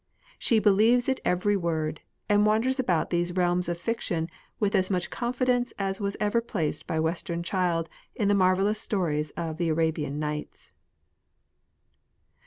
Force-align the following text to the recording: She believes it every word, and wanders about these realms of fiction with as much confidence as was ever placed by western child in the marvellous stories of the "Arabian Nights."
She 0.39 0.57
believes 0.57 1.07
it 1.07 1.19
every 1.23 1.55
word, 1.55 2.01
and 2.27 2.43
wanders 2.43 2.79
about 2.79 3.11
these 3.11 3.35
realms 3.35 3.69
of 3.69 3.77
fiction 3.77 4.29
with 4.59 4.73
as 4.73 4.89
much 4.89 5.11
confidence 5.11 5.73
as 5.77 6.01
was 6.01 6.17
ever 6.19 6.41
placed 6.41 6.87
by 6.87 6.99
western 6.99 7.43
child 7.43 7.87
in 8.15 8.27
the 8.27 8.33
marvellous 8.33 8.81
stories 8.81 9.29
of 9.37 9.57
the 9.57 9.69
"Arabian 9.69 10.17
Nights." 10.17 10.73